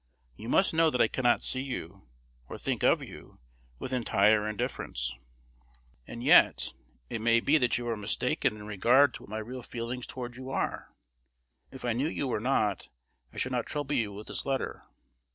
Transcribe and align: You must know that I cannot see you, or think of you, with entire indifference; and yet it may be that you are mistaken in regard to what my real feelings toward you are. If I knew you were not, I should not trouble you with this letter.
You 0.35 0.49
must 0.49 0.73
know 0.73 0.89
that 0.89 0.99
I 0.99 1.07
cannot 1.07 1.43
see 1.43 1.61
you, 1.61 2.07
or 2.49 2.57
think 2.57 2.83
of 2.83 3.03
you, 3.03 3.37
with 3.79 3.93
entire 3.93 4.49
indifference; 4.49 5.13
and 6.07 6.23
yet 6.23 6.73
it 7.11 7.21
may 7.21 7.39
be 7.39 7.59
that 7.59 7.77
you 7.77 7.87
are 7.87 7.95
mistaken 7.95 8.55
in 8.55 8.65
regard 8.65 9.13
to 9.13 9.21
what 9.21 9.29
my 9.29 9.37
real 9.37 9.61
feelings 9.61 10.07
toward 10.07 10.37
you 10.37 10.49
are. 10.49 10.89
If 11.69 11.85
I 11.85 11.93
knew 11.93 12.07
you 12.09 12.27
were 12.27 12.39
not, 12.39 12.89
I 13.31 13.37
should 13.37 13.51
not 13.51 13.67
trouble 13.67 13.93
you 13.93 14.11
with 14.11 14.25
this 14.25 14.43
letter. 14.43 14.85